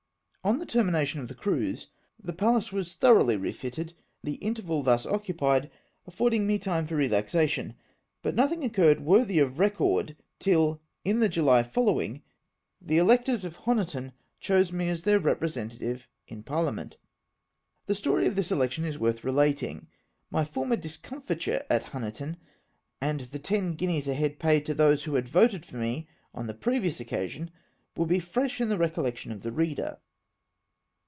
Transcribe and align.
Ox 0.43 0.57
the 0.57 0.65
termmatioii 0.65 1.19
of 1.19 1.27
the 1.27 1.35
cruise, 1.35 1.89
the 2.19 2.33
Pallas 2.33 2.73
was 2.73 2.95
thoroughly 2.95 3.37
refitted, 3.37 3.93
the 4.23 4.39
mterval 4.41 4.83
thus 4.83 5.05
occupied 5.05 5.69
afFordiug 6.09 6.41
me 6.47 6.57
time 6.57 6.87
for 6.87 6.95
relaxation, 6.95 7.75
but 8.23 8.33
nothing 8.33 8.63
occurred 8.63 9.01
worthy 9.01 9.37
of 9.37 9.59
record 9.59 10.17
till, 10.39 10.81
in 11.05 11.19
the 11.19 11.29
July 11.29 11.61
followhig, 11.61 12.23
the 12.81 12.97
electors 12.97 13.45
of 13.45 13.55
Honiton 13.55 14.13
chose 14.39 14.71
me 14.71 14.89
as 14.89 15.03
their 15.03 15.19
representative 15.19 16.07
in 16.25 16.41
parliament. 16.41 16.97
The 17.85 17.93
story 17.93 18.25
of 18.25 18.35
this 18.35 18.51
election 18.51 18.83
is 18.83 18.97
worth 18.97 19.23
relating. 19.23 19.89
My 20.31 20.43
former 20.43 20.75
discomfiture 20.75 21.61
at 21.69 21.91
Honiton, 21.93 22.37
and 22.99 23.19
the 23.19 23.37
ten 23.37 23.75
guineas 23.75 24.07
a 24.07 24.15
head 24.15 24.39
paid 24.39 24.65
to 24.65 24.73
those 24.73 25.03
who 25.03 25.13
had 25.13 25.27
voted 25.27 25.67
for 25.67 25.77
me 25.77 26.07
on 26.33 26.47
the 26.47 26.55
previous 26.55 26.99
occasion, 26.99 27.51
will 27.95 28.07
be 28.07 28.19
fresh 28.19 28.59
in 28.59 28.69
the 28.69 28.79
recollection 28.79 29.31
of 29.31 29.43
the 29.43 29.51
reader. 29.51 29.99